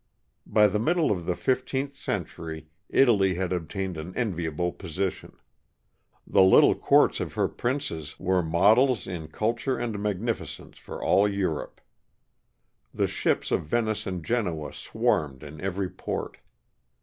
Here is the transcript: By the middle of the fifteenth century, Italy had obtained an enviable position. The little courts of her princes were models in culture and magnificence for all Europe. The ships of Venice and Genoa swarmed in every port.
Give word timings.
By 0.47 0.65
the 0.65 0.79
middle 0.79 1.11
of 1.11 1.25
the 1.27 1.35
fifteenth 1.35 1.91
century, 1.91 2.67
Italy 2.89 3.35
had 3.35 3.53
obtained 3.53 3.97
an 3.99 4.15
enviable 4.17 4.71
position. 4.71 5.37
The 6.25 6.41
little 6.41 6.73
courts 6.73 7.19
of 7.19 7.33
her 7.33 7.47
princes 7.47 8.19
were 8.19 8.41
models 8.41 9.05
in 9.05 9.27
culture 9.27 9.77
and 9.77 10.01
magnificence 10.01 10.75
for 10.79 11.03
all 11.03 11.27
Europe. 11.27 11.81
The 12.91 13.05
ships 13.05 13.51
of 13.51 13.67
Venice 13.67 14.07
and 14.07 14.25
Genoa 14.25 14.73
swarmed 14.73 15.43
in 15.43 15.61
every 15.61 15.87
port. 15.91 16.37